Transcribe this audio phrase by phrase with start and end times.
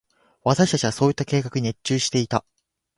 [0.43, 2.43] 私達はそうした計画に熱中していた。